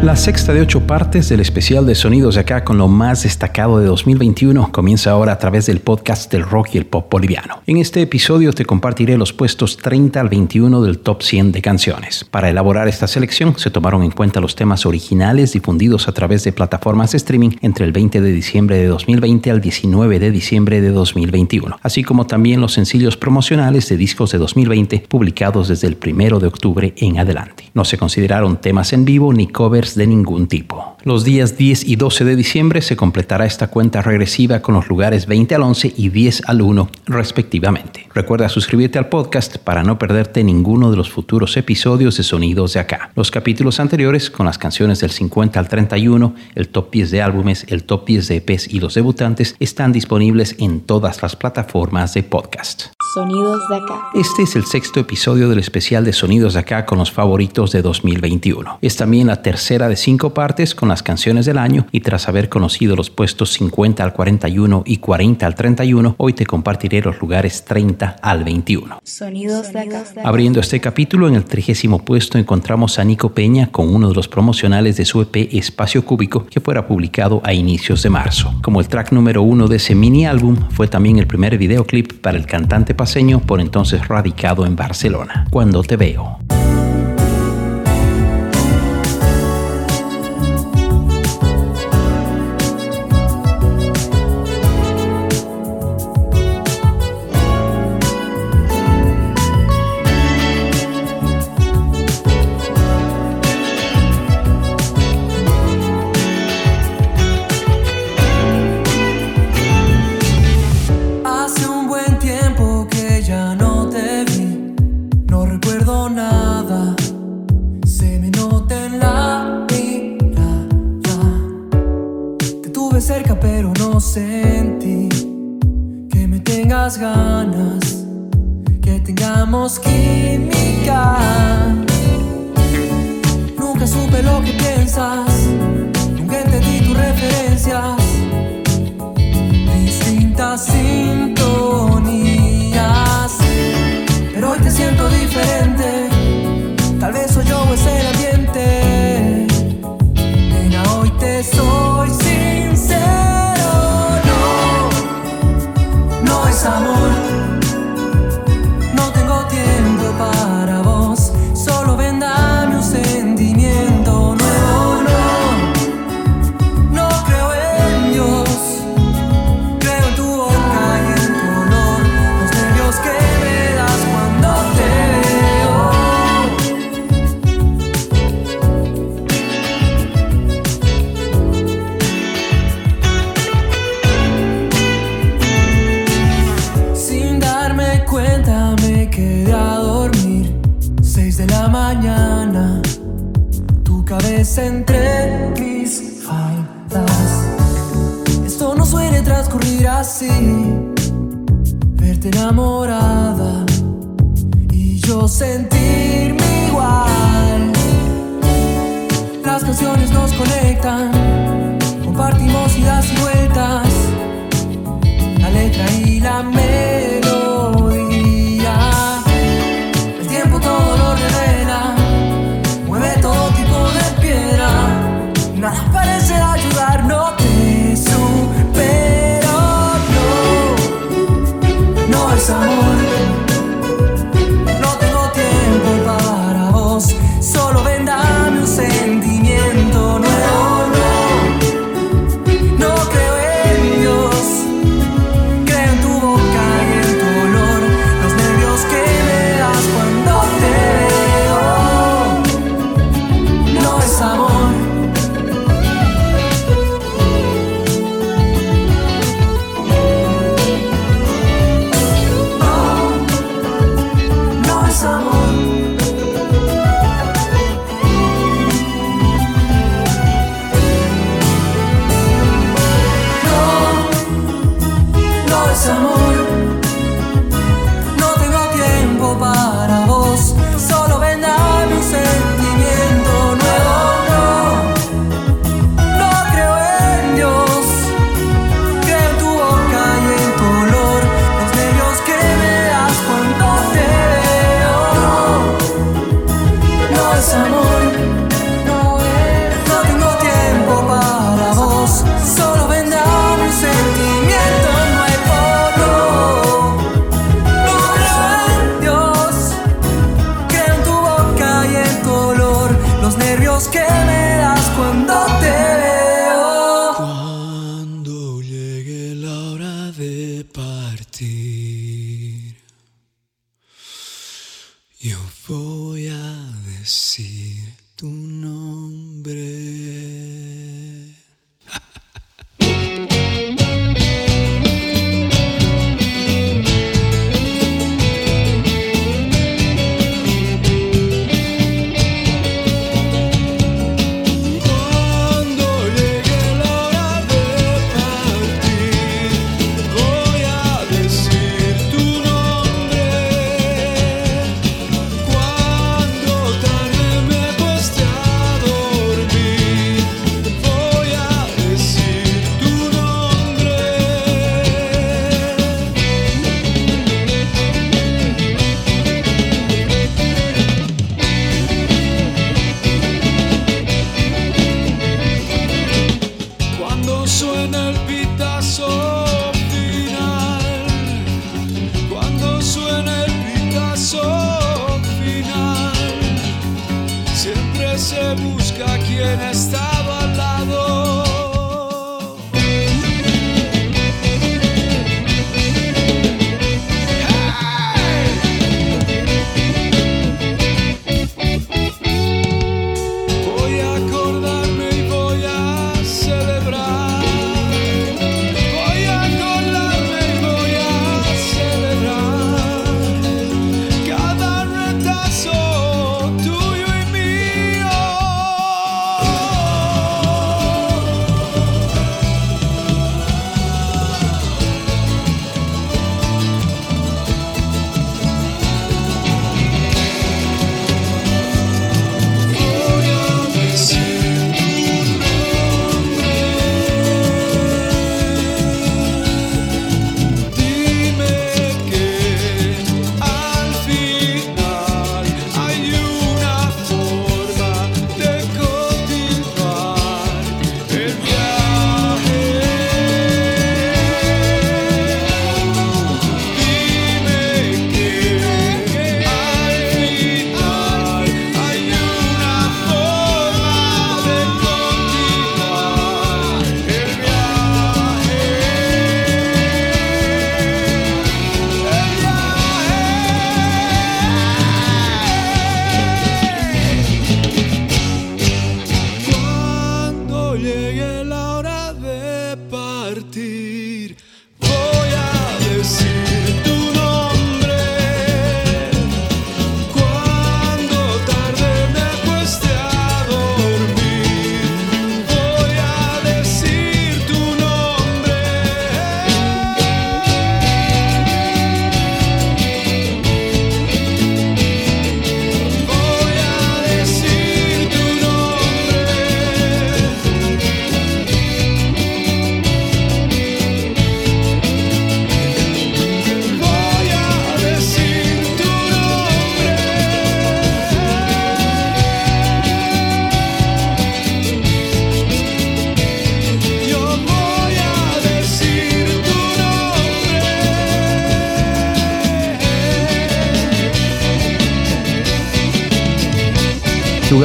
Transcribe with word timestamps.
La 0.00 0.14
sexta 0.14 0.54
de 0.54 0.60
ocho 0.60 0.86
partes 0.86 1.28
del 1.28 1.40
especial 1.40 1.84
de 1.84 1.96
Sonidos 1.96 2.36
de 2.36 2.42
acá 2.42 2.62
con 2.62 2.78
lo 2.78 2.86
más 2.86 3.24
destacado 3.24 3.80
de 3.80 3.86
2021 3.86 4.70
comienza 4.70 5.10
ahora 5.10 5.32
a 5.32 5.38
través 5.38 5.66
del 5.66 5.80
podcast 5.80 6.30
del 6.30 6.44
rock 6.44 6.68
y 6.74 6.78
el 6.78 6.86
pop 6.86 7.10
boliviano. 7.10 7.62
En 7.66 7.78
este 7.78 8.00
episodio 8.00 8.52
te 8.52 8.64
compartiré 8.64 9.18
los 9.18 9.32
puestos 9.32 9.76
30 9.76 10.20
al 10.20 10.28
21 10.28 10.82
del 10.82 11.00
top 11.00 11.22
100 11.22 11.50
de 11.50 11.62
canciones. 11.62 12.24
Para 12.30 12.48
elaborar 12.48 12.86
esta 12.86 13.08
selección 13.08 13.58
se 13.58 13.72
tomaron 13.72 14.04
en 14.04 14.12
cuenta 14.12 14.40
los 14.40 14.54
temas 14.54 14.86
originales 14.86 15.52
difundidos 15.52 16.06
a 16.06 16.12
través 16.12 16.44
de 16.44 16.52
plataformas 16.52 17.10
de 17.10 17.16
streaming 17.16 17.56
entre 17.60 17.84
el 17.84 17.90
20 17.90 18.20
de 18.20 18.32
diciembre 18.32 18.76
de 18.76 18.86
2020 18.86 19.50
al 19.50 19.60
19 19.60 20.20
de 20.20 20.30
diciembre 20.30 20.80
de 20.80 20.90
2021, 20.90 21.76
así 21.82 22.04
como 22.04 22.24
también 22.24 22.60
los 22.60 22.72
sencillos 22.72 23.16
promocionales 23.16 23.88
de 23.88 23.96
discos 23.96 24.30
de 24.30 24.38
2020 24.38 25.06
publicados 25.08 25.66
desde 25.66 25.88
el 25.88 25.98
1 26.00 26.38
de 26.38 26.46
octubre 26.46 26.94
en 26.98 27.18
adelante. 27.18 27.64
No 27.74 27.84
se 27.84 27.98
consideraron 27.98 28.60
temas 28.60 28.92
en 28.92 29.04
vivo 29.04 29.32
ni 29.32 29.48
covers 29.48 29.87
de 29.94 30.06
ningún 30.06 30.46
tipo. 30.48 30.96
Los 31.04 31.24
días 31.24 31.56
10 31.56 31.84
y 31.84 31.96
12 31.96 32.24
de 32.24 32.36
diciembre 32.36 32.82
se 32.82 32.96
completará 32.96 33.46
esta 33.46 33.68
cuenta 33.68 34.02
regresiva 34.02 34.60
con 34.60 34.74
los 34.74 34.88
lugares 34.88 35.26
20 35.26 35.54
al 35.54 35.62
11 35.62 35.94
y 35.96 36.08
10 36.08 36.42
al 36.46 36.62
1 36.62 36.90
respectivamente. 37.06 38.08
Recuerda 38.14 38.48
suscribirte 38.48 38.98
al 38.98 39.08
podcast 39.08 39.58
para 39.58 39.82
no 39.82 39.98
perderte 39.98 40.44
ninguno 40.44 40.90
de 40.90 40.96
los 40.96 41.10
futuros 41.10 41.56
episodios 41.56 42.16
de 42.16 42.22
Sonidos 42.22 42.74
de 42.74 42.80
Acá. 42.80 43.10
Los 43.14 43.30
capítulos 43.30 43.80
anteriores 43.80 44.30
con 44.30 44.46
las 44.46 44.58
canciones 44.58 45.00
del 45.00 45.10
50 45.10 45.58
al 45.58 45.68
31, 45.68 46.34
el 46.54 46.68
top 46.68 46.90
10 46.90 47.10
de 47.10 47.22
álbumes, 47.22 47.64
el 47.68 47.84
top 47.84 48.06
10 48.06 48.28
de 48.28 48.36
EPs 48.36 48.68
y 48.68 48.80
los 48.80 48.94
debutantes 48.94 49.56
están 49.60 49.92
disponibles 49.92 50.56
en 50.58 50.80
todas 50.80 51.22
las 51.22 51.36
plataformas 51.36 52.14
de 52.14 52.22
podcast. 52.22 52.97
Sonidos 53.18 53.68
de 53.68 53.74
acá. 53.74 54.10
Este 54.14 54.44
es 54.44 54.54
el 54.54 54.64
sexto 54.64 55.00
episodio 55.00 55.48
del 55.48 55.58
especial 55.58 56.04
de 56.04 56.12
Sonidos 56.12 56.54
de 56.54 56.60
acá 56.60 56.86
con 56.86 56.98
los 56.98 57.10
favoritos 57.10 57.72
de 57.72 57.82
2021. 57.82 58.78
Es 58.80 58.94
también 58.94 59.26
la 59.26 59.42
tercera 59.42 59.88
de 59.88 59.96
cinco 59.96 60.32
partes 60.32 60.72
con 60.72 60.88
las 60.88 61.02
canciones 61.02 61.44
del 61.44 61.58
año 61.58 61.88
y 61.90 61.98
tras 61.98 62.28
haber 62.28 62.48
conocido 62.48 62.94
los 62.94 63.10
puestos 63.10 63.54
50 63.54 64.04
al 64.04 64.12
41 64.12 64.84
y 64.86 64.98
40 64.98 65.44
al 65.44 65.56
31, 65.56 66.14
hoy 66.16 66.32
te 66.32 66.46
compartiré 66.46 67.00
los 67.00 67.20
lugares 67.20 67.64
30 67.64 68.18
al 68.22 68.44
21. 68.44 69.00
Sonidos 69.02 69.72
de 69.72 69.80
acá. 69.80 70.04
Abriendo 70.22 70.60
este 70.60 70.80
capítulo, 70.80 71.26
en 71.26 71.34
el 71.34 71.44
trigésimo 71.44 72.04
puesto 72.04 72.38
encontramos 72.38 73.00
a 73.00 73.04
Nico 73.04 73.30
Peña 73.30 73.72
con 73.72 73.92
uno 73.92 74.10
de 74.10 74.14
los 74.14 74.28
promocionales 74.28 74.96
de 74.96 75.04
su 75.04 75.20
EP 75.22 75.48
Espacio 75.54 76.04
Cúbico 76.04 76.46
que 76.46 76.60
fuera 76.60 76.86
publicado 76.86 77.40
a 77.42 77.52
inicios 77.52 78.00
de 78.04 78.10
marzo. 78.10 78.54
Como 78.62 78.80
el 78.80 78.86
track 78.86 79.10
número 79.10 79.42
uno 79.42 79.66
de 79.66 79.78
ese 79.78 79.96
mini 79.96 80.24
álbum, 80.24 80.56
fue 80.70 80.86
también 80.86 81.18
el 81.18 81.26
primer 81.26 81.58
videoclip 81.58 82.12
para 82.20 82.38
el 82.38 82.46
cantante 82.46 82.94
por 83.40 83.60
entonces 83.60 84.06
radicado 84.06 84.66
en 84.66 84.76
Barcelona. 84.76 85.46
Cuando 85.50 85.82
te 85.82 85.96
veo. 85.96 86.38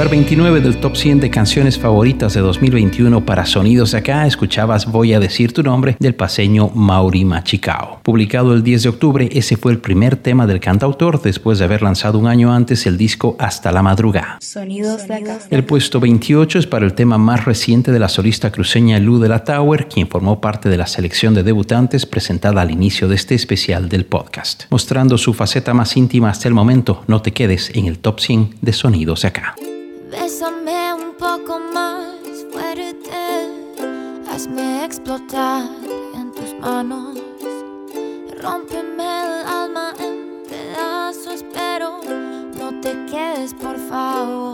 Lugar 0.04 0.18
29 0.18 0.60
del 0.60 0.82
top 0.82 0.98
100 0.98 1.22
de 1.22 1.30
canciones 1.30 1.80
favoritas 1.80 2.34
de 2.34 2.42
2021 2.42 3.26
para 3.26 3.46
Sonidos 3.46 3.94
de 3.94 4.00
Acá, 4.00 4.28
escuchabas 4.28 4.86
Voy 4.86 5.14
a 5.14 5.20
decir 5.22 5.54
tu 5.54 5.64
nombre 5.64 5.96
del 5.98 6.14
paseño 6.14 6.70
Mauri 6.76 7.24
Machicao. 7.24 8.02
Publicado 8.04 8.54
el 8.54 8.64
10 8.64 8.84
de 8.84 8.90
octubre, 8.90 9.30
ese 9.32 9.56
fue 9.56 9.72
el 9.72 9.78
primer 9.78 10.18
tema 10.18 10.46
del 10.46 10.60
cantautor 10.60 11.22
después 11.22 11.58
de 11.58 11.64
haber 11.64 11.84
lanzado 11.84 12.20
un 12.20 12.28
año 12.28 12.54
antes 12.54 12.86
el 12.86 12.98
disco 12.98 13.38
Hasta 13.40 13.72
la 13.72 13.82
Madrugada. 13.82 14.40
Sonidos 14.42 15.08
de 15.08 15.14
acá. 15.14 15.40
El 15.50 15.64
puesto 15.64 16.02
28 16.02 16.60
es 16.60 16.68
para 16.68 16.86
el 16.86 16.96
tema 16.96 17.18
más 17.18 17.46
reciente 17.46 17.94
de 17.94 18.00
la 18.00 18.10
solista 18.10 18.52
cruceña 18.52 19.00
Lu 19.00 19.20
de 19.20 19.30
la 19.30 19.46
Tower, 19.46 19.88
quien 19.88 20.10
formó 20.10 20.42
parte 20.42 20.68
de 20.68 20.76
la 20.76 20.88
selección 20.88 21.34
de 21.34 21.44
debutantes 21.44 22.06
presentada 22.06 22.62
al 22.62 22.72
inicio 22.72 23.08
de 23.08 23.16
este 23.16 23.36
especial 23.36 23.88
del 23.88 24.04
podcast. 24.04 24.66
Mostrando 24.70 25.18
su 25.18 25.34
faceta 25.34 25.74
más 25.74 25.96
íntima 25.96 26.30
hasta 26.30 26.50
el 26.50 26.54
momento, 26.54 27.06
no 27.08 27.22
te 27.22 27.32
quedes 27.32 27.70
en 27.74 27.86
el 27.86 28.00
top 28.00 28.20
100 28.20 28.56
de 28.62 28.74
Sonidos 28.74 29.22
de 29.22 29.28
Acá. 29.30 29.56
Bésame 30.14 30.94
un 30.94 31.16
poco 31.16 31.60
más 31.60 32.46
fuerte, 32.52 33.10
hazme 34.30 34.86
explotar 34.86 35.68
en 36.14 36.32
tus 36.32 36.54
manos. 36.60 37.18
Rómpeme 38.40 39.24
el 39.24 39.48
alma 39.48 39.92
en 39.98 40.44
pedazos, 40.48 41.44
pero 41.52 42.00
no 42.60 42.80
te 42.80 42.92
quedes, 43.08 43.56
por 43.56 43.76
favor. 43.90 44.53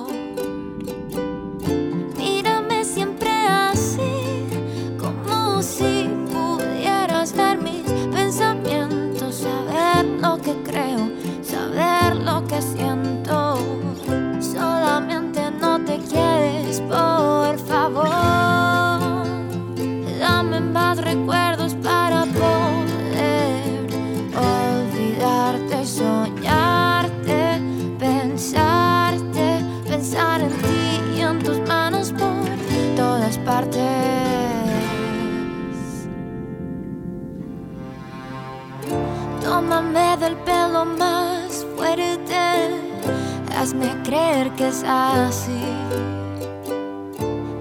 Hazme 43.69 44.01
creer 44.03 44.49
que 44.55 44.67
es 44.67 44.83
así. 44.83 45.61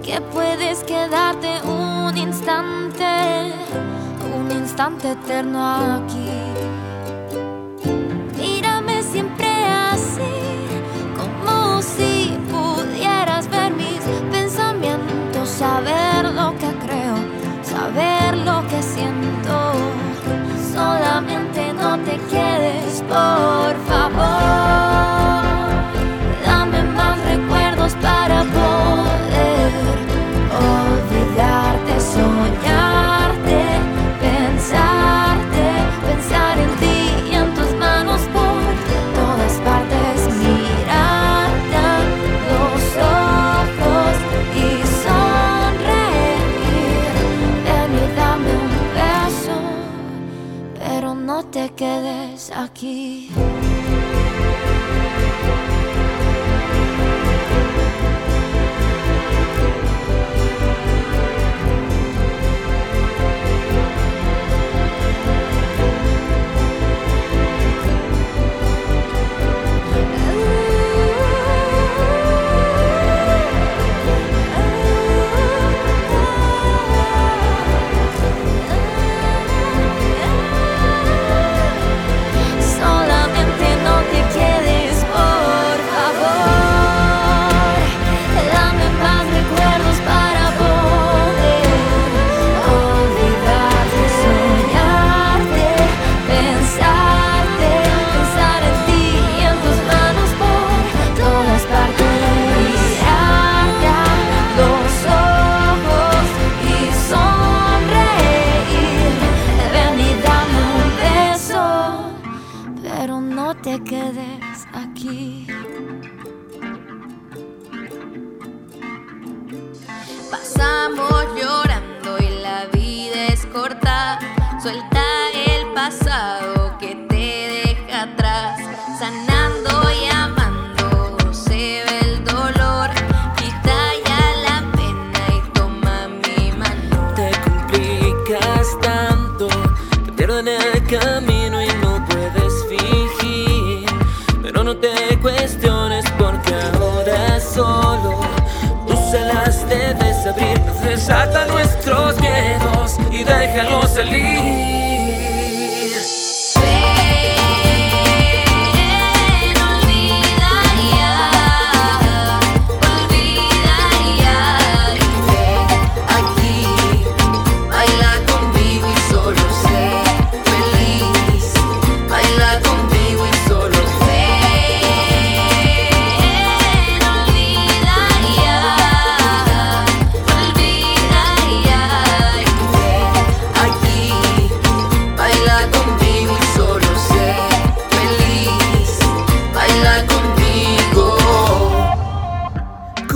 Que 0.02 0.20
puedes 0.32 0.82
quedarte 0.84 1.60
un 1.64 2.16
instante, 2.16 3.52
un 4.34 4.50
instante 4.50 5.12
eterno 5.12 5.60
aquí. 5.96 6.30
Mírame 8.38 9.02
siempre 9.02 9.48
así, 9.92 10.34
como 11.18 11.82
si 11.82 12.38
pudieras 12.50 13.50
ver 13.50 13.74
mis 13.74 14.00
pensamientos, 14.30 15.46
saber 15.46 16.24
lo 16.32 16.52
que 16.52 16.70
creo, 16.86 17.16
saber 17.62 18.34
lo 18.34 18.66
que 18.68 18.82
siento. 18.82 19.72
Solamente 20.72 21.74
no 21.74 21.98
te 21.98 22.16
quedes, 22.30 23.02
por 23.02 23.87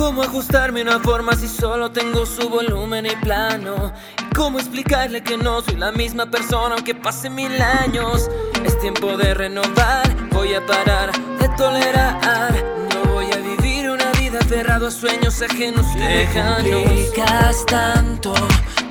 ¿Cómo 0.03 0.21
ajustarme 0.21 0.81
una 0.81 0.99
forma 0.99 1.33
si 1.33 1.47
solo 1.47 1.89
tengo 1.89 2.25
su 2.25 2.49
volumen 2.49 3.05
y 3.05 3.15
plano? 3.23 3.93
¿Y 4.21 4.35
cómo 4.35 4.59
explicarle 4.59 5.23
que 5.23 5.37
no 5.37 5.61
soy 5.61 5.77
la 5.77 5.93
misma 5.93 6.25
persona 6.25 6.75
aunque 6.75 6.93
pase 6.93 7.29
mil 7.29 7.53
años? 7.61 8.29
Es 8.65 8.77
tiempo 8.81 9.15
de 9.15 9.33
renovar, 9.33 10.13
voy 10.31 10.55
a 10.55 10.65
parar 10.65 11.09
de 11.39 11.47
tolerar. 11.55 12.51
No 12.93 13.13
voy 13.13 13.27
a 13.31 13.37
vivir 13.37 13.89
una 13.89 14.11
vida 14.19 14.39
aferrado 14.39 14.87
a 14.87 14.91
sueños 14.91 15.41
ajenos 15.41 15.85
y 15.95 15.99
lejanos. 15.99 17.13
Te 17.15 17.71
tanto, 17.71 18.33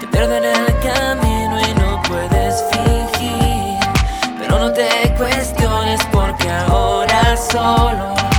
te 0.00 0.07
pierdo 0.07 0.35
en 0.35 0.45
el 0.45 0.66
camino 0.81 1.61
y 1.61 1.75
no 1.75 2.02
puedes 2.09 2.64
fingir. 2.73 3.78
Pero 4.38 4.59
no 4.59 4.73
te 4.73 5.14
cuestiones 5.19 6.00
porque 6.11 6.50
ahora 6.50 7.37
solo 7.37 8.32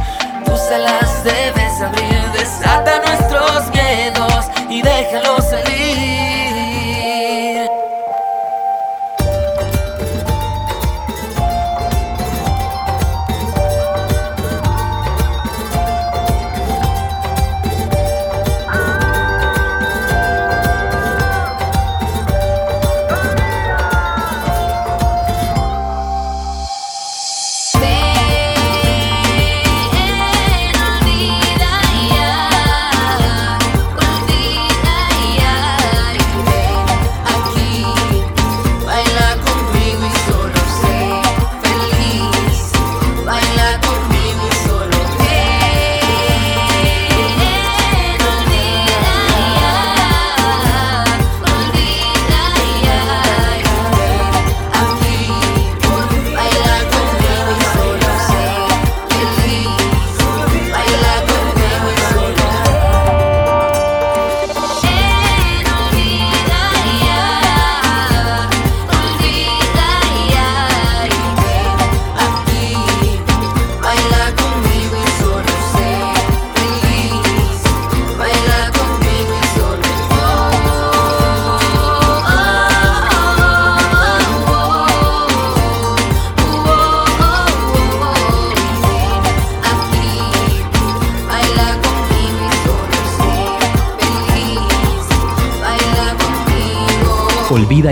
Tú 0.63 0.69
se 0.69 0.79
las 0.79 1.23
debes 1.25 1.81
abrir, 1.81 2.31
desata 2.31 3.01
nuestros 3.05 3.69
miedos 3.73 4.45
y 4.69 4.81
déjalos 4.81 5.43
salir. 5.49 6.22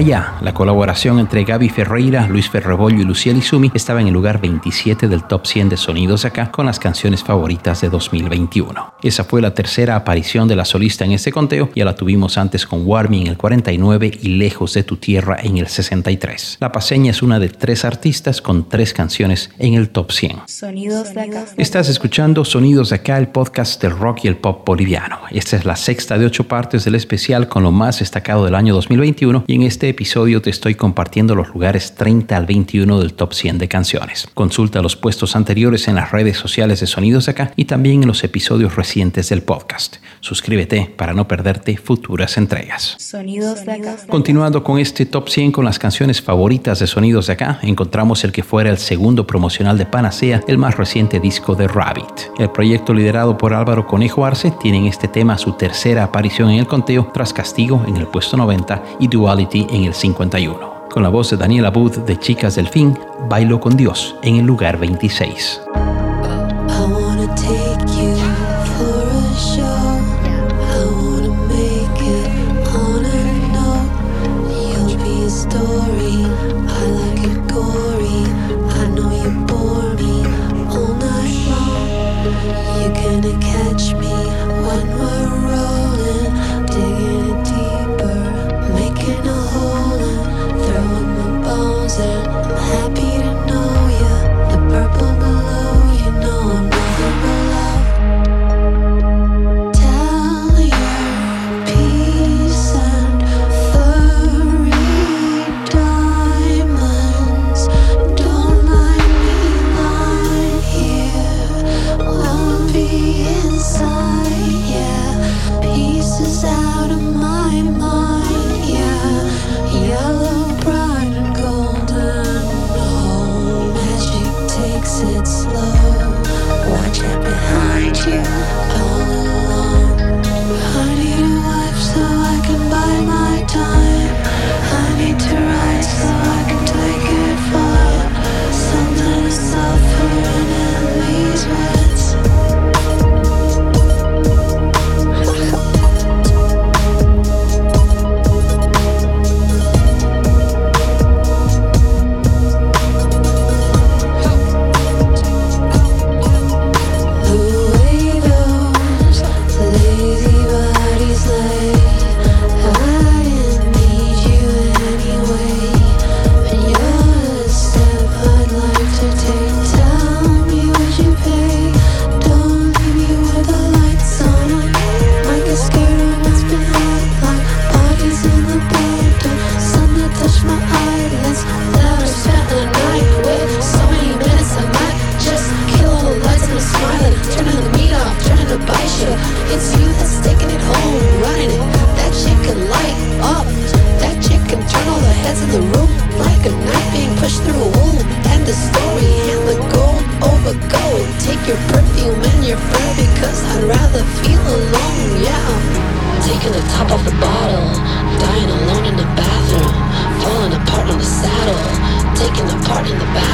Ya, 0.02 0.31
la 0.42 0.54
colaboración 0.54 1.20
entre 1.20 1.44
Gaby 1.44 1.70
Ferreira, 1.70 2.28
Luis 2.28 2.50
Ferrebollo 2.50 3.00
y 3.00 3.04
Luciel 3.04 3.38
Izumi 3.38 3.72
estaba 3.74 4.02
en 4.02 4.08
el 4.08 4.14
lugar 4.14 4.42
27 4.42 5.08
del 5.08 5.24
top 5.24 5.46
100 5.46 5.70
de 5.70 5.78
sonidos 5.78 6.26
acá 6.26 6.52
con 6.52 6.66
las 6.66 6.80
canciones 6.80 7.24
favoritas 7.24 7.82
de 7.82 7.90
2021. 7.90 8.96
Esa 9.04 9.24
fue 9.24 9.42
la 9.42 9.54
tercera 9.54 9.96
aparición 9.96 10.48
de 10.48 10.56
la 10.56 10.66
solista 10.66 11.06
en 11.06 11.12
este 11.12 11.32
conteo, 11.32 11.70
ya 11.76 11.86
la 11.86 11.96
tuvimos 11.96 12.38
antes 12.38 12.66
con 12.66 12.88
Warmy 12.88 13.22
en 13.22 13.28
el 13.28 13.38
49 13.38 14.20
y 14.22 14.30
Lejos 14.30 14.74
de 14.74 14.84
tu 14.84 14.98
tierra 14.98 15.38
en 15.42 15.58
el 15.58 15.68
63. 15.68 16.58
La 16.60 16.72
paseña 16.72 17.12
es 17.12 17.22
una 17.22 17.40
de 17.40 17.50
tres 17.50 17.86
artistas 17.86 18.42
con 18.42 18.68
tres 18.68 18.94
canciones 18.94 19.52
en 19.60 19.76
el 19.76 19.90
top 19.90 20.12
100. 20.12 20.42
Sonidos 20.48 21.14
de 21.14 21.22
acá. 21.22 21.46
Estás 21.58 21.88
escuchando 21.88 22.46
Sonidos 22.46 22.90
de 22.90 22.96
acá, 22.96 23.18
el 23.18 23.28
podcast 23.28 23.82
del 23.82 23.92
rock 23.92 24.26
y 24.26 24.28
el 24.28 24.38
pop 24.38 24.66
boliviano. 24.66 25.20
Esta 25.30 25.58
es 25.58 25.66
la 25.66 25.76
sexta 25.76 26.18
de 26.18 26.26
ocho 26.26 26.48
partes 26.48 26.84
del 26.84 26.96
especial 26.96 27.48
con 27.48 27.62
lo 27.62 27.72
más 27.72 28.00
destacado 28.00 28.46
del 28.46 28.56
año 28.56 28.74
2021 28.74 29.44
y 29.46 29.56
en 29.56 29.62
este 29.64 29.90
episodio 29.90 30.31
te 30.40 30.52
estoy 30.52 30.76
compartiendo 30.76 31.34
los 31.34 31.50
lugares 31.50 31.96
30 31.96 32.38
al 32.38 32.46
21 32.46 33.00
del 33.00 33.14
top 33.14 33.34
100 33.34 33.58
de 33.58 33.68
canciones. 33.68 34.30
Consulta 34.36 34.84
los 34.84 34.96
puestos 34.96 35.36
anteriores 35.36 35.88
en 35.88 35.96
las 35.96 36.12
redes 36.12 36.38
sociales 36.38 36.80
de 36.80 36.88
Sonidos 36.88 37.26
de 37.26 37.32
acá 37.32 37.52
y 37.56 37.66
también 37.66 38.04
en 38.04 38.08
los 38.08 38.24
episodios 38.24 38.76
recientes 38.76 39.30
del 39.30 39.42
podcast. 39.42 39.98
Suscríbete 40.20 40.94
para 40.96 41.14
no 41.14 41.28
perderte 41.28 41.76
futuras 41.78 42.38
entregas. 42.38 42.96
Sonidos 43.00 43.66
de 43.66 43.72
acá. 43.72 43.98
Continuando 44.08 44.64
con 44.64 44.78
este 44.80 45.06
top 45.06 45.28
100 45.28 45.52
con 45.52 45.66
las 45.66 45.80
canciones 45.80 46.22
favoritas 46.22 46.80
de 46.80 46.88
sonidos 46.88 47.28
de 47.28 47.34
acá, 47.34 47.60
encontramos 47.64 48.24
el 48.24 48.32
que 48.32 48.44
fuera 48.44 48.70
el 48.70 48.78
segundo 48.78 49.26
promocional 49.26 49.78
de 49.78 49.88
Panacea, 49.88 50.44
el 50.48 50.60
más 50.60 50.78
reciente 50.78 51.20
disco 51.20 51.56
de 51.56 51.68
Rabbit. 51.68 52.30
El 52.38 52.52
proyecto 52.52 52.94
liderado 52.94 53.38
por 53.38 53.54
Álvaro 53.54 53.88
Conejo 53.88 54.24
Arce 54.26 54.52
tiene 54.62 54.78
en 54.78 54.86
este 54.86 55.08
tema 55.08 55.40
su 55.40 55.54
tercera 55.54 56.04
aparición 56.04 56.52
en 56.52 56.60
el 56.60 56.68
conteo 56.68 57.10
tras 57.14 57.34
Castigo 57.34 57.84
en 57.88 57.98
el 57.98 58.08
puesto 58.08 58.38
90 58.38 58.84
y 59.00 59.08
Duality 59.08 59.68
en 59.72 59.86
el 59.86 59.94
51. 60.22 60.88
Con 60.92 61.02
la 61.02 61.10
voz 61.10 61.32
de 61.32 61.38
Daniela 61.38 61.72
Booth 61.72 62.06
de 62.06 62.20
Chicas 62.20 62.56
del 62.56 62.68
Fin, 62.68 62.98
Bailo 63.28 63.60
con 63.60 63.76
Dios 63.76 64.16
en 64.22 64.36
el 64.36 64.46
lugar 64.46 64.78
26. 64.78 65.62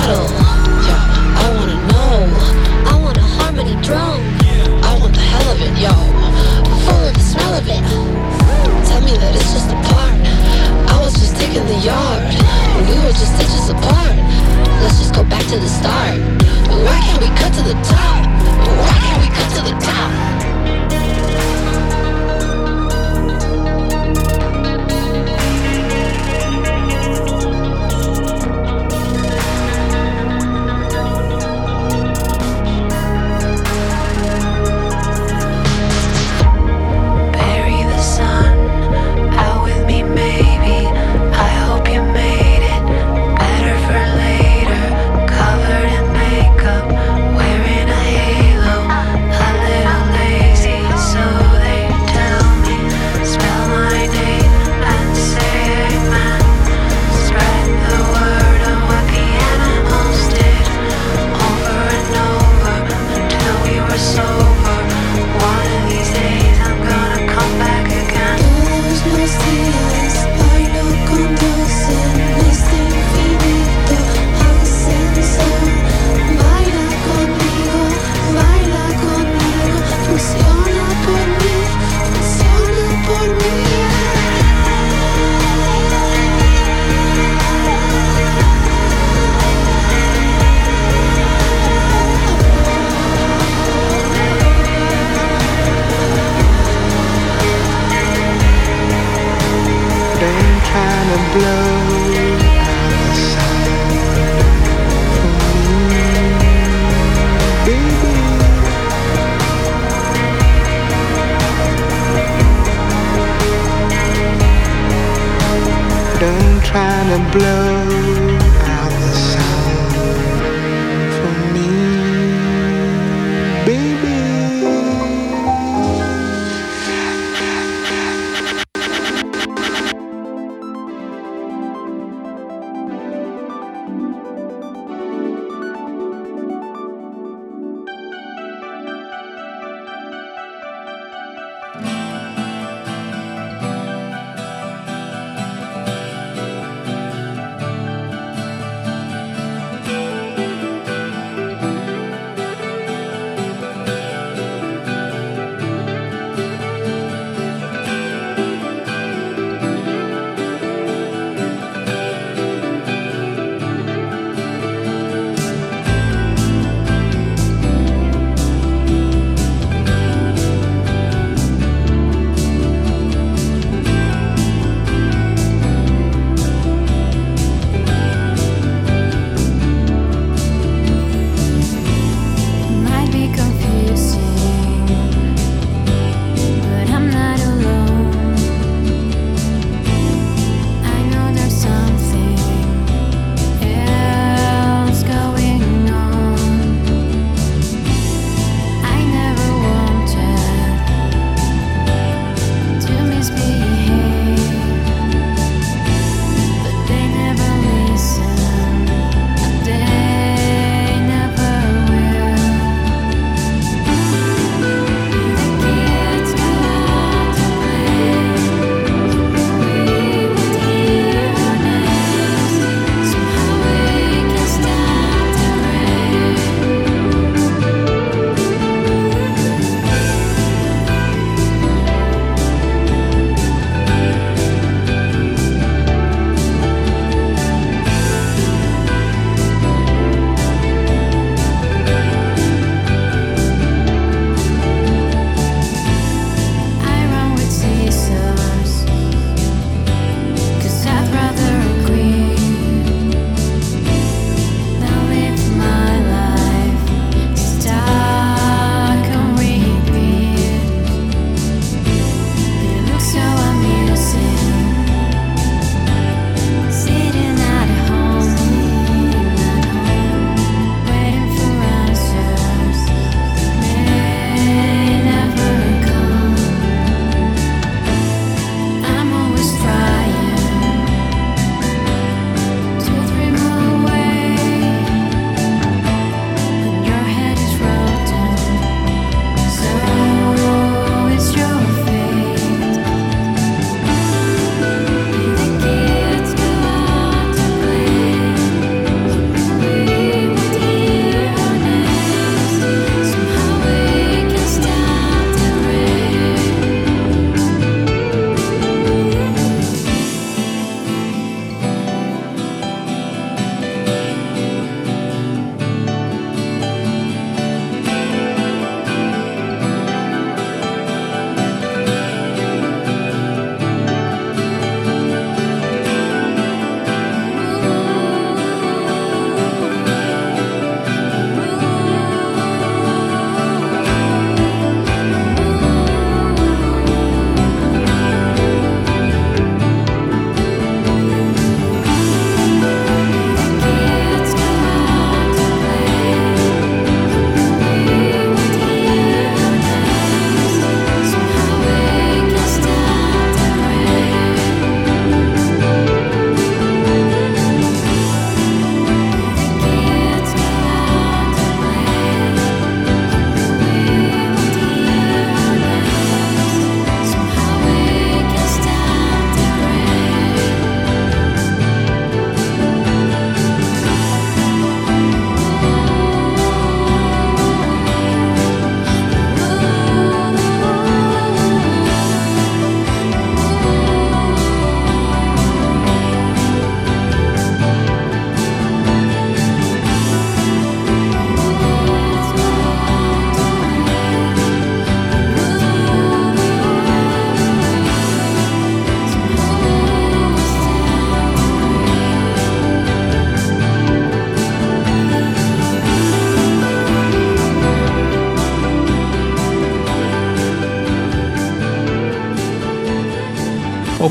Battle. 0.08 0.47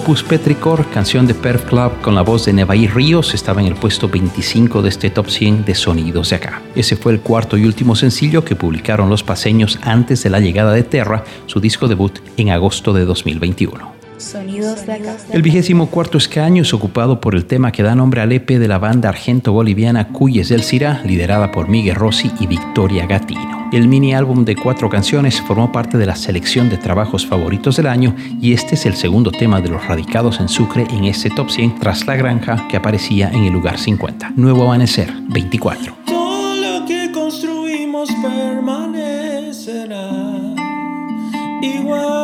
Opus 0.06 0.22
Petricor, 0.22 0.88
canción 0.90 1.26
de 1.26 1.34
Perf 1.34 1.64
Club 1.64 2.00
con 2.00 2.14
la 2.14 2.22
voz 2.22 2.44
de 2.44 2.52
Nevaí 2.52 2.86
Ríos, 2.86 3.34
estaba 3.34 3.60
en 3.60 3.66
el 3.66 3.74
puesto 3.74 4.08
25 4.08 4.80
de 4.80 4.88
este 4.88 5.10
top 5.10 5.28
100 5.28 5.64
de 5.64 5.74
sonidos 5.74 6.30
de 6.30 6.36
acá. 6.36 6.62
Ese 6.76 6.94
fue 6.94 7.10
el 7.10 7.18
cuarto 7.18 7.56
y 7.56 7.64
último 7.64 7.96
sencillo 7.96 8.44
que 8.44 8.54
publicaron 8.54 9.10
los 9.10 9.24
paseños 9.24 9.80
antes 9.82 10.22
de 10.22 10.30
la 10.30 10.38
llegada 10.38 10.72
de 10.74 10.84
Terra, 10.84 11.24
su 11.46 11.58
disco 11.58 11.88
debut 11.88 12.20
en 12.36 12.50
agosto 12.50 12.92
de 12.92 13.04
2021. 13.04 13.95
Sonidos 14.18 14.86
de 14.86 14.92
acá. 14.94 15.16
El 15.32 15.42
vigésimo 15.42 15.88
cuarto 15.88 16.16
escaño 16.18 16.62
es 16.62 16.72
ocupado 16.72 17.20
por 17.20 17.34
el 17.34 17.44
tema 17.44 17.72
que 17.72 17.82
da 17.82 17.94
nombre 17.94 18.20
al 18.20 18.32
EP 18.32 18.48
de 18.48 18.68
la 18.68 18.78
banda 18.78 19.08
argento-boliviana 19.08 20.08
Cuyes 20.08 20.48
del 20.48 20.62
Cirá, 20.62 21.02
liderada 21.04 21.52
por 21.52 21.68
Miguel 21.68 21.96
Rossi 21.96 22.32
y 22.40 22.46
Victoria 22.46 23.06
Gatino. 23.06 23.68
El 23.72 23.88
mini 23.88 24.14
álbum 24.14 24.44
de 24.44 24.56
cuatro 24.56 24.88
canciones 24.88 25.40
formó 25.40 25.72
parte 25.72 25.98
de 25.98 26.06
la 26.06 26.16
selección 26.16 26.70
de 26.70 26.78
trabajos 26.78 27.26
favoritos 27.26 27.76
del 27.76 27.88
año 27.88 28.14
y 28.40 28.52
este 28.52 28.76
es 28.76 28.86
el 28.86 28.94
segundo 28.94 29.30
tema 29.32 29.60
de 29.60 29.68
los 29.68 29.86
radicados 29.86 30.40
en 30.40 30.48
Sucre 30.48 30.86
en 30.90 31.04
este 31.04 31.30
top 31.30 31.50
100 31.50 31.80
tras 31.80 32.06
La 32.06 32.16
Granja 32.16 32.68
que 32.68 32.76
aparecía 32.76 33.28
en 33.30 33.44
el 33.44 33.52
lugar 33.52 33.78
50. 33.78 34.32
Nuevo 34.36 34.64
Amanecer, 34.64 35.12
24. 35.28 35.94
Todo 36.06 36.54
lo 36.54 36.86
que 36.86 37.10
construimos 37.12 38.08
permanecerá 38.22 40.10
igual. 41.60 42.15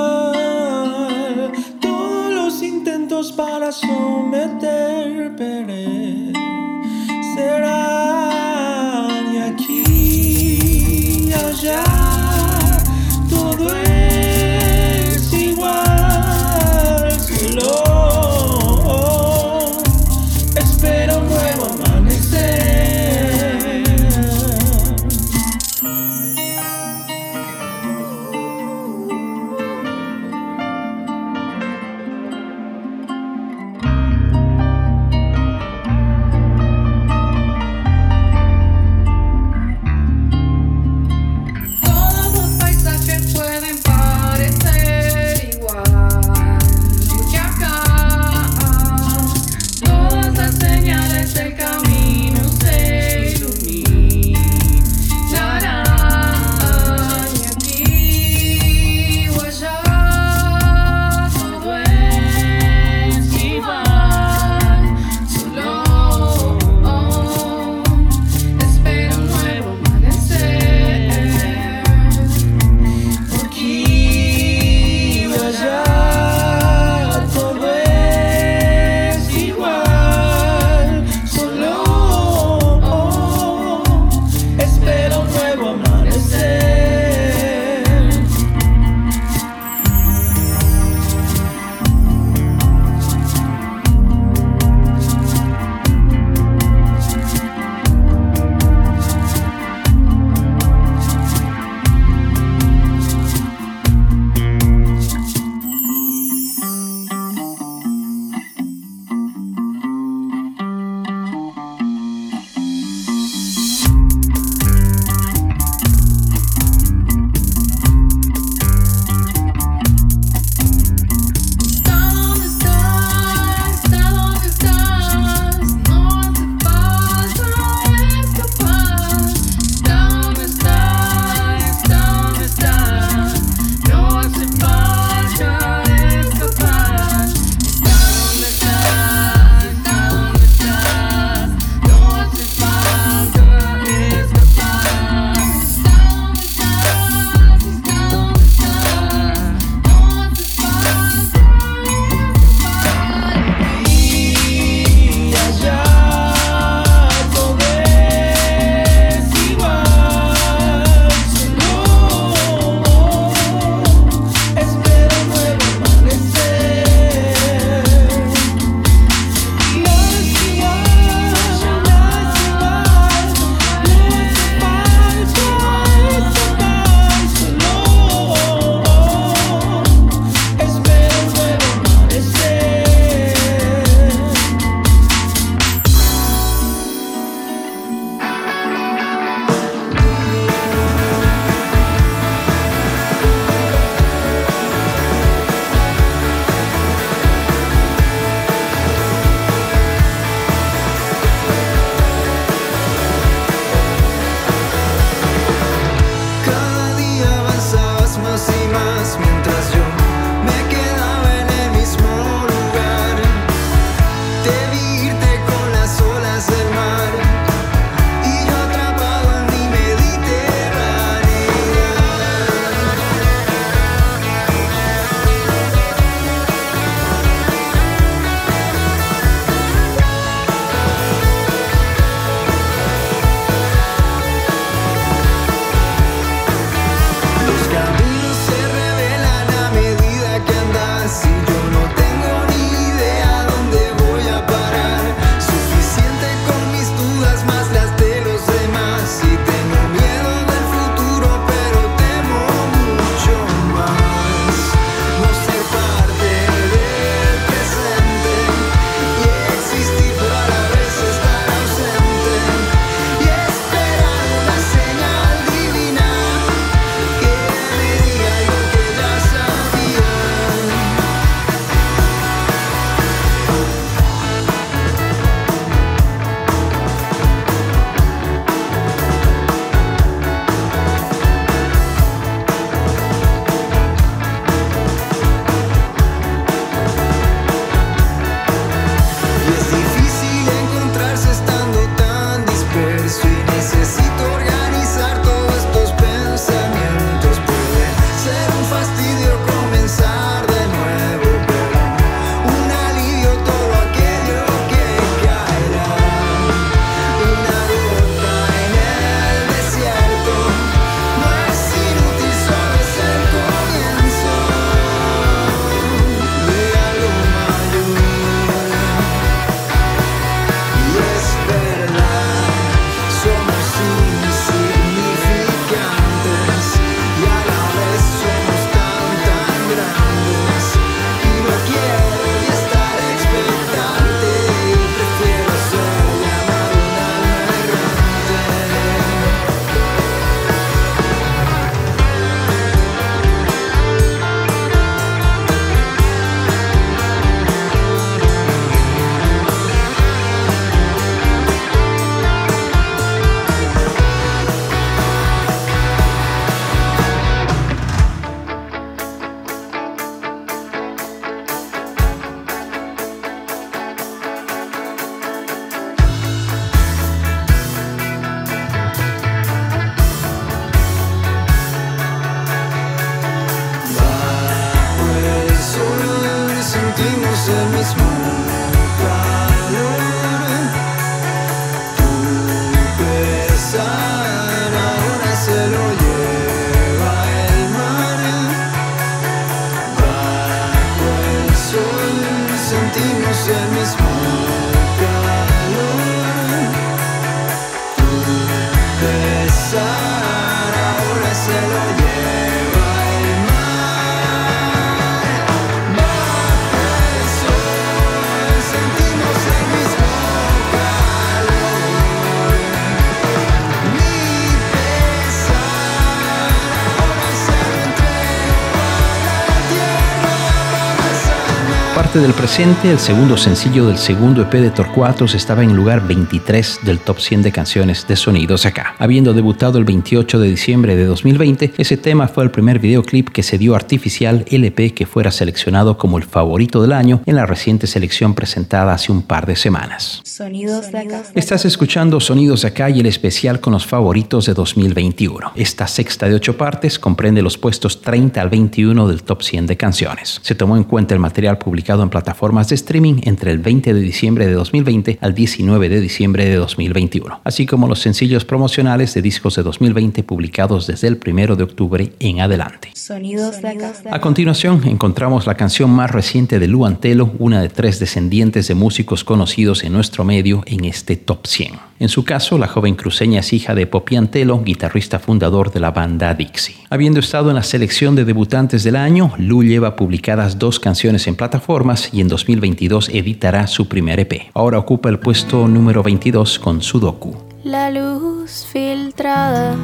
Parte 422.13 422.27
del 422.27 422.35
presente, 422.35 422.91
el 422.91 422.99
segundo 422.99 423.39
sencillo 423.39 423.87
del 423.87 423.97
segundo 423.97 424.43
EP 424.43 424.53
de 424.53 424.71
Torcuatos 424.71 425.35
estaba 425.35 425.63
en 425.63 425.75
lugar 425.75 426.07
23 426.07 426.81
del 426.83 426.99
top 426.99 427.19
100 427.19 427.41
de 427.41 427.53
canciones 427.53 428.07
de 428.07 428.17
Sonidos 428.17 428.67
Acá. 428.67 428.95
Habiendo 428.99 429.33
debutado 429.33 429.79
el 429.79 429.87
28 429.87 430.39
de 430.39 430.51
diciembre 430.51 430.95
de 430.95 431.07
2020, 431.07 431.73
ese 431.79 431.97
tema 431.97 432.29
fue 432.29 432.45
el 432.45 432.51
primer 432.51 432.81
videoclip 432.81 433.31
que 433.31 433.43
se 433.43 433.57
dio 433.57 433.75
artificial 433.75 434.45
LP 434.51 434.93
que 434.93 435.07
fuera 435.07 435.31
seleccionado 435.31 435.97
como 435.97 436.19
el 436.19 436.25
favorito 436.25 436.83
del 436.83 436.93
año 436.93 437.23
en 437.25 437.35
la 437.35 437.47
reciente 437.47 437.87
selección 437.87 438.35
presentada 438.35 438.93
hace 438.93 439.11
un 439.11 439.23
par 439.23 439.47
de 439.47 439.57
semanas. 439.57 440.21
Sonidos 440.23 440.93
de 440.93 440.99
acá. 440.99 441.23
Estás 441.35 441.65
escuchando 441.65 442.21
Sonidos 442.21 442.61
de 442.61 442.69
Acá 442.69 442.91
y 442.91 443.01
el 443.01 443.07
especial 443.07 443.59
con 443.59 443.73
los 443.73 443.87
favoritos 443.87 444.45
de 444.45 444.53
2021. 444.53 445.53
Esta 445.57 445.87
sexta 445.87 446.29
de 446.29 446.35
ocho 446.35 446.59
partes 446.59 446.99
comprende 446.99 447.41
los 447.41 447.57
puestos 447.57 448.03
30 448.03 448.39
al 448.39 448.51
21 448.51 449.09
del 449.09 449.23
top 449.23 449.41
100 449.41 449.67
de 449.67 449.79
canciones. 449.79 450.41
Se 450.43 450.55
tomó 450.55 450.77
en 450.77 450.85
cuenta 450.85 451.15
el 451.15 451.21
material 451.21 451.57
publicado 451.57 452.02
en 452.05 452.11
plataformas 452.11 452.69
de 452.69 452.75
streaming 452.75 453.21
entre 453.23 453.51
el 453.51 453.59
20 453.59 453.95
de 453.95 454.01
diciembre 454.01 454.47
de 454.47 454.53
2020 454.53 455.19
al 455.21 455.35
19 455.35 455.89
de 455.89 456.01
diciembre 456.01 456.45
de 456.45 456.57
2021, 456.57 457.41
así 457.45 457.67
como 457.67 457.89
los 457.89 458.01
sencillos 458.01 458.45
promocionales 458.45 459.15
de 459.15 459.23
discos 459.23 459.57
de 459.57 459.63
2020 459.63 460.23
publicados 460.23 460.87
desde 460.87 461.09
el 461.09 461.21
1 461.25 461.57
de 461.57 461.63
octubre 461.63 462.13
en 462.19 462.41
adelante. 462.41 462.91
Sonidos 462.95 463.63
de 463.63 463.69
acá. 463.69 463.93
A 464.11 464.21
continuación 464.21 464.83
encontramos 464.87 465.47
la 465.47 465.55
canción 465.55 465.91
más 465.91 466.11
reciente 466.11 466.59
de 466.59 466.69
Lu 466.69 466.87
Antelo, 466.87 467.33
una 467.39 467.61
de 467.61 467.69
tres 467.69 467.99
descendientes 467.99 468.69
de 468.69 468.75
músicos 468.75 469.25
conocidos 469.25 469.85
en 469.85 469.93
nuestro 469.93 470.25
medio 470.25 470.63
en 470.67 470.85
este 470.85 471.17
top 471.17 471.47
100. 471.47 471.93
En 472.03 472.09
su 472.09 472.25
caso, 472.25 472.59
la 472.59 472.67
joven 472.67 472.97
cruceña 472.97 473.41
es 473.41 473.53
hija 473.53 473.77
de 473.77 473.87
Popi 473.87 474.17
Antelo, 474.17 474.61
guitarrista 474.65 475.21
fundador 475.21 475.73
de 475.73 475.79
la 475.79 475.93
banda 475.93 476.35
Dixie. 476.35 476.75
Habiendo 476.91 477.21
estado 477.21 477.51
en 477.51 477.55
la 477.55 477.63
selección 477.63 478.17
de 478.17 478.25
debutantes 478.25 478.83
del 478.83 478.97
año, 478.97 479.33
Lu 479.39 479.63
lleva 479.63 479.95
publicadas 479.95 480.59
dos 480.59 480.81
canciones 480.81 481.29
en 481.29 481.37
plataformas 481.37 481.92
y 482.13 482.23
en 482.23 482.29
2022 482.29 483.11
editará 483.11 483.67
su 483.67 483.87
primer 483.87 484.19
EP. 484.21 484.51
Ahora 484.55 484.79
ocupa 484.79 485.11
el 485.11 485.19
puesto 485.19 485.69
número 485.69 486.03
22 486.03 486.59
con 486.59 486.81
Sudoku. 486.81 487.37
La 487.65 487.91
luz 487.91 488.67
filtrada, 488.73 489.77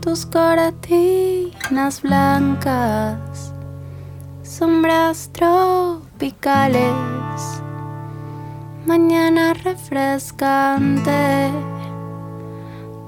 tus 0.00 0.26
cortinas 0.26 2.02
blancas, 2.02 3.52
sombras 4.42 5.30
tropicales, 5.32 6.82
mañana 8.86 9.54
refrescante, 9.54 11.50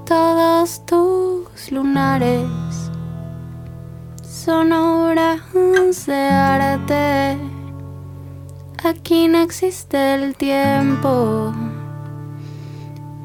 todos 0.05 0.85
tus 0.85 1.71
lunares 1.71 2.82
son 4.43 4.73
obras 4.73 5.39
de 6.05 6.15
arte. 6.15 7.37
Aquí 8.83 9.29
no 9.29 9.39
existe 9.39 10.15
el 10.15 10.35
tiempo. 10.35 11.53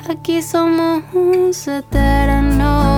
Aquí 0.09 0.41
somos 0.43 1.03
eternos. 1.67 2.98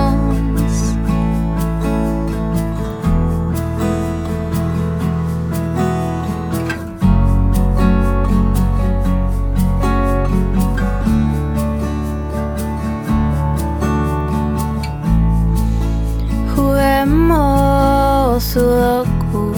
Sudoku, 18.51 19.53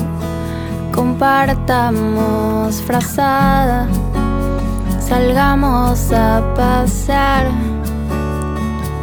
compartamos 0.94 2.80
frazada, 2.84 3.88
salgamos 5.00 6.12
a 6.12 6.44
pasear 6.56 7.48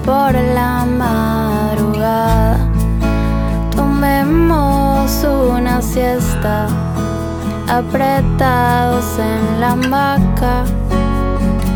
por 0.04 0.32
la 0.32 0.86
madrugada, 0.86 2.58
tomemos 3.74 5.24
una 5.24 5.82
siesta, 5.82 6.68
apretados 7.68 9.18
en 9.18 9.60
la 9.60 9.72
hamaca, 9.72 10.64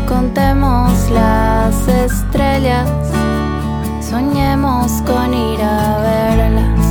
contemos 0.07 1.09
las 1.09 1.87
estrellas 1.89 2.87
soñemos 3.99 5.01
con 5.05 5.33
ir 5.33 5.61
a 5.61 5.97
verlas. 5.97 6.84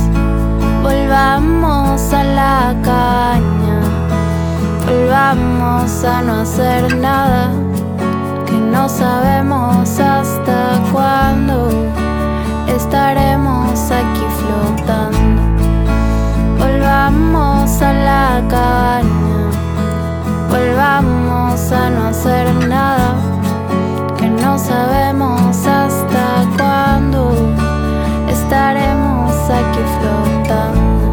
Volvamos 0.85 2.13
a 2.13 2.23
la 2.23 2.75
caña, 2.83 3.79
volvamos 4.85 6.03
a 6.03 6.21
no 6.21 6.41
hacer 6.41 6.95
nada, 6.97 7.49
que 8.45 8.53
no 8.53 8.87
sabemos 8.87 9.99
hasta 9.99 10.79
cuándo. 10.91 11.69
Estaremos 12.67 13.91
aquí 13.99 14.25
flotando. 14.37 15.41
Volvamos 16.59 17.81
a 17.81 17.91
la 18.09 18.43
caña, 18.47 19.37
volvamos 20.51 21.71
a 21.71 21.89
no 21.89 22.09
hacer 22.09 22.53
nada 22.67 23.15
que 24.19 24.27
no 24.27 24.59
sabemos 24.59 25.65
hasta 25.65 26.25
cuándo. 26.55 27.31
Estaremos 28.29 29.04
aquí 29.49 29.79
flotando. 29.99 31.05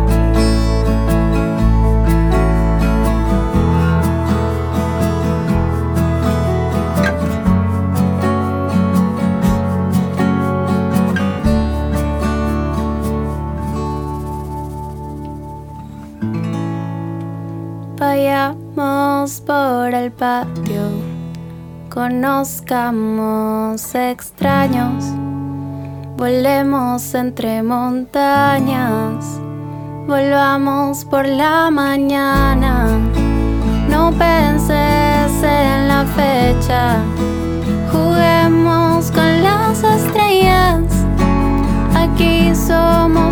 Vayamos 17.98 19.40
por 19.42 19.94
el 19.94 20.10
patio 20.10 21.12
conozcamos 21.92 23.94
extraños, 23.94 25.04
volemos 26.22 27.14
entre 27.14 27.64
montañas, 27.64 29.40
volvamos 30.06 31.04
por 31.04 31.26
la 31.26 31.68
mañana, 31.68 32.86
no 33.88 34.12
penses 34.12 35.32
en 35.42 35.88
la 35.88 36.04
fecha, 36.14 36.98
juguemos 37.90 39.10
con 39.10 39.42
las 39.42 39.82
estrellas, 39.82 40.84
aquí 41.92 42.54
somos 42.54 43.31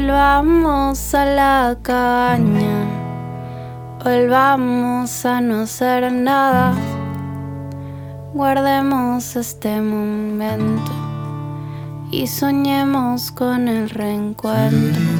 Volvamos 0.00 1.14
a 1.14 1.26
la 1.26 1.76
cabaña, 1.82 2.86
volvamos 4.02 5.26
a 5.26 5.42
no 5.42 5.66
ser 5.66 6.10
nada. 6.10 6.72
Guardemos 8.32 9.36
este 9.36 9.78
momento 9.82 10.90
y 12.10 12.26
soñemos 12.26 13.30
con 13.30 13.68
el 13.68 13.90
reencuentro. 13.90 15.19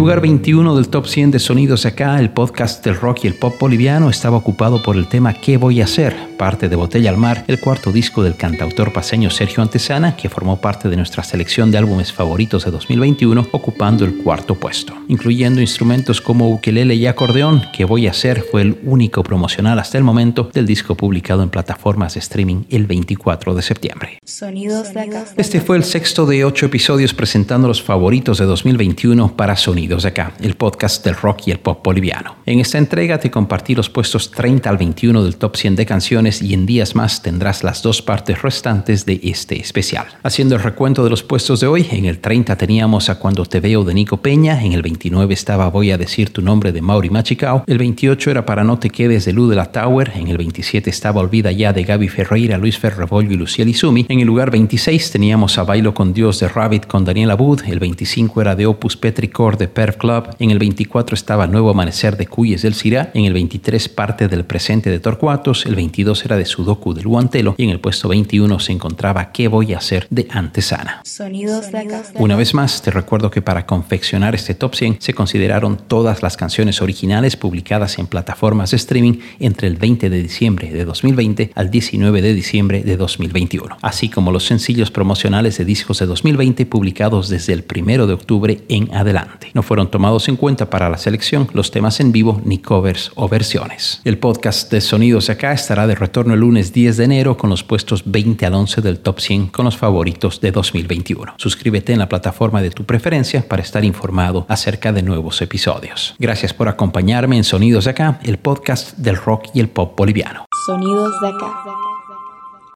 Lugar 0.00 0.22
21 0.22 0.76
del 0.76 0.88
top 0.88 1.06
100 1.06 1.30
de 1.32 1.38
sonidos 1.38 1.84
acá, 1.84 2.18
el 2.18 2.30
podcast 2.30 2.82
del 2.82 2.96
rock 2.96 3.24
y 3.24 3.26
el 3.26 3.34
pop 3.34 3.52
boliviano, 3.60 4.08
estaba 4.08 4.38
ocupado 4.38 4.82
por 4.82 4.96
el 4.96 5.06
tema 5.06 5.34
¿Qué 5.34 5.58
voy 5.58 5.82
a 5.82 5.84
hacer? 5.84 6.29
Parte 6.40 6.70
de 6.70 6.76
Botella 6.76 7.10
al 7.10 7.18
Mar, 7.18 7.44
el 7.48 7.60
cuarto 7.60 7.92
disco 7.92 8.22
del 8.22 8.34
cantautor 8.34 8.94
paseño 8.94 9.28
Sergio 9.28 9.62
Antesana, 9.62 10.16
que 10.16 10.30
formó 10.30 10.58
parte 10.58 10.88
de 10.88 10.96
nuestra 10.96 11.22
selección 11.22 11.70
de 11.70 11.76
álbumes 11.76 12.14
favoritos 12.14 12.64
de 12.64 12.70
2021, 12.70 13.48
ocupando 13.52 14.06
el 14.06 14.22
cuarto 14.22 14.54
puesto. 14.54 14.94
Incluyendo 15.08 15.60
instrumentos 15.60 16.22
como 16.22 16.48
ukelele 16.48 16.94
y 16.94 17.06
acordeón, 17.06 17.66
¿Qué 17.74 17.84
voy 17.84 18.06
a 18.06 18.12
hacer? 18.12 18.42
fue 18.50 18.62
el 18.62 18.78
único 18.84 19.22
promocional 19.22 19.78
hasta 19.78 19.98
el 19.98 20.04
momento 20.04 20.48
del 20.54 20.64
disco 20.64 20.94
publicado 20.94 21.42
en 21.42 21.50
plataformas 21.50 22.14
de 22.14 22.20
streaming 22.20 22.64
el 22.70 22.86
24 22.86 23.54
de 23.54 23.60
septiembre. 23.60 24.18
Sonidos 24.24 24.94
de 24.94 25.00
acá. 25.00 25.26
Este 25.36 25.60
fue 25.60 25.76
el 25.76 25.84
sexto 25.84 26.24
de 26.24 26.46
ocho 26.46 26.64
episodios 26.64 27.12
presentando 27.12 27.68
los 27.68 27.82
favoritos 27.82 28.38
de 28.38 28.46
2021 28.46 29.36
para 29.36 29.56
Sonidos 29.56 29.70
Sonidos 29.70 30.02
de 30.04 30.08
Acá, 30.08 30.32
el 30.40 30.54
podcast 30.54 31.04
del 31.04 31.16
rock 31.16 31.48
y 31.48 31.50
el 31.50 31.58
pop 31.58 31.84
boliviano. 31.84 32.36
En 32.46 32.60
esta 32.60 32.78
entrega 32.78 33.18
te 33.18 33.30
compartí 33.30 33.74
los 33.74 33.90
puestos 33.90 34.30
30 34.30 34.70
al 34.70 34.78
21 34.78 35.22
del 35.22 35.36
top 35.36 35.54
100 35.54 35.76
de 35.76 35.84
canciones 35.84 36.29
y 36.30 36.54
en 36.54 36.66
días 36.66 36.94
más 36.94 37.22
tendrás 37.22 37.64
las 37.64 37.82
dos 37.82 38.02
partes 38.02 38.42
restantes 38.42 39.04
de 39.04 39.20
este 39.22 39.60
especial. 39.60 40.06
Haciendo 40.22 40.54
el 40.54 40.62
recuento 40.62 41.02
de 41.02 41.10
los 41.10 41.24
puestos 41.24 41.58
de 41.58 41.66
hoy, 41.66 41.86
en 41.90 42.04
el 42.04 42.20
30 42.20 42.56
teníamos 42.56 43.10
a 43.10 43.18
Cuando 43.18 43.44
te 43.44 43.58
veo 43.58 43.82
de 43.82 43.94
Nico 43.94 44.18
Peña, 44.18 44.62
en 44.64 44.72
el 44.72 44.82
29 44.82 45.34
estaba 45.34 45.68
Voy 45.68 45.90
a 45.90 45.98
decir 45.98 46.30
tu 46.32 46.42
nombre 46.42 46.70
de 46.72 46.80
Mauri 46.80 47.10
Machicao, 47.10 47.64
el 47.66 47.78
28 47.78 48.30
era 48.30 48.46
Para 48.46 48.62
no 48.62 48.78
te 48.78 48.90
quedes 48.90 49.24
de 49.24 49.32
Luz 49.32 49.50
de 49.50 49.56
la 49.56 49.72
Tower, 49.72 50.12
en 50.14 50.28
el 50.28 50.38
27 50.38 50.88
estaba 50.88 51.20
Olvida 51.20 51.50
ya 51.50 51.72
de 51.72 51.82
Gaby 51.82 52.08
Ferreira, 52.08 52.58
Luis 52.58 52.78
Ferrebollo 52.78 53.32
y 53.32 53.36
Luciel 53.36 53.68
Izumi, 53.68 54.06
en 54.08 54.20
el 54.20 54.26
lugar 54.26 54.50
26 54.50 55.10
teníamos 55.10 55.58
a 55.58 55.64
Bailo 55.64 55.92
con 55.92 56.12
Dios 56.12 56.38
de 56.38 56.48
Rabbit 56.48 56.86
con 56.86 57.04
Daniel 57.04 57.30
Abud, 57.32 57.62
el 57.66 57.80
25 57.80 58.40
era 58.40 58.54
de 58.54 58.66
Opus 58.66 58.96
Petricor 58.96 59.56
de 59.56 59.68
Perf 59.68 59.96
Club, 59.96 60.28
en 60.38 60.50
el 60.50 60.58
24 60.58 61.14
estaba 61.14 61.46
Nuevo 61.46 61.70
Amanecer 61.70 62.16
de 62.16 62.26
Cuyes 62.26 62.62
del 62.62 62.74
Cirá, 62.74 63.10
en 63.14 63.24
el 63.24 63.32
23 63.32 63.88
parte 63.88 64.28
del 64.28 64.44
presente 64.44 64.90
de 64.90 65.00
Torcuatos, 65.00 65.66
el 65.66 65.74
22 65.74 66.19
era 66.24 66.36
de 66.36 66.44
Sudoku 66.44 66.94
del 66.94 67.06
Guantelo 67.06 67.54
y 67.56 67.64
en 67.64 67.70
el 67.70 67.80
puesto 67.80 68.08
21 68.08 68.58
se 68.60 68.72
encontraba 68.72 69.32
¿Qué 69.32 69.48
voy 69.48 69.74
a 69.74 69.78
hacer 69.78 70.06
de 70.10 70.26
Antesana. 70.30 71.00
Sonidos 71.04 71.70
de 71.72 71.78
acá. 71.78 72.02
Una 72.14 72.36
vez 72.36 72.54
más, 72.54 72.82
te 72.82 72.90
recuerdo 72.90 73.30
que 73.30 73.42
para 73.42 73.66
confeccionar 73.66 74.34
este 74.34 74.54
top 74.54 74.74
100 74.74 74.96
se 75.00 75.14
consideraron 75.14 75.76
todas 75.76 76.22
las 76.22 76.36
canciones 76.36 76.82
originales 76.82 77.36
publicadas 77.36 77.98
en 77.98 78.06
plataformas 78.06 78.70
de 78.70 78.76
streaming 78.76 79.18
entre 79.38 79.68
el 79.68 79.76
20 79.76 80.10
de 80.10 80.22
diciembre 80.22 80.70
de 80.72 80.84
2020 80.84 81.52
al 81.54 81.70
19 81.70 82.22
de 82.22 82.34
diciembre 82.34 82.82
de 82.82 82.96
2021, 82.96 83.78
así 83.82 84.08
como 84.08 84.32
los 84.32 84.44
sencillos 84.46 84.90
promocionales 84.90 85.58
de 85.58 85.64
discos 85.64 85.98
de 85.98 86.06
2020 86.06 86.66
publicados 86.66 87.28
desde 87.28 87.52
el 87.52 87.64
1 87.64 88.06
de 88.06 88.12
octubre 88.12 88.60
en 88.68 88.94
adelante. 88.94 89.50
No 89.54 89.62
fueron 89.62 89.90
tomados 89.90 90.28
en 90.28 90.36
cuenta 90.36 90.70
para 90.70 90.88
la 90.88 90.98
selección 90.98 91.48
los 91.52 91.70
temas 91.70 92.00
en 92.00 92.12
vivo 92.12 92.40
ni 92.44 92.58
covers 92.58 93.12
o 93.14 93.28
versiones. 93.28 94.00
El 94.04 94.18
podcast 94.18 94.70
de 94.70 94.80
Sonidos 94.80 95.26
de 95.26 95.34
Acá 95.34 95.52
estará 95.52 95.86
de 95.86 95.94
retorno 96.00 96.34
el 96.34 96.40
lunes 96.40 96.72
10 96.72 96.96
de 96.96 97.04
enero 97.04 97.36
con 97.36 97.50
los 97.50 97.62
puestos 97.62 98.10
20 98.10 98.46
al 98.46 98.54
11 98.54 98.80
del 98.80 98.98
top 98.98 99.20
100 99.20 99.46
con 99.48 99.64
los 99.64 99.76
favoritos 99.76 100.40
de 100.40 100.50
2021. 100.50 101.34
Suscríbete 101.36 101.92
en 101.92 101.98
la 101.98 102.08
plataforma 102.08 102.62
de 102.62 102.70
tu 102.70 102.84
preferencia 102.84 103.46
para 103.48 103.62
estar 103.62 103.84
informado 103.84 104.46
acerca 104.48 104.92
de 104.92 105.02
nuevos 105.02 105.40
episodios. 105.42 106.16
Gracias 106.18 106.52
por 106.54 106.68
acompañarme 106.68 107.36
en 107.36 107.44
Sonidos 107.44 107.84
de 107.84 107.90
Acá, 107.90 108.18
el 108.24 108.38
podcast 108.38 108.96
del 108.96 109.16
rock 109.16 109.48
y 109.54 109.60
el 109.60 109.68
pop 109.68 109.96
boliviano. 109.96 110.46
Sonidos 110.66 111.20
de 111.20 111.28
acá. 111.28 111.89